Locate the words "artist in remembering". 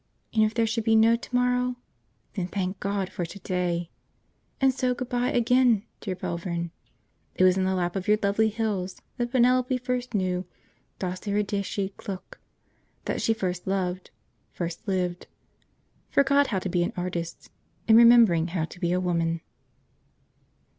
16.97-18.47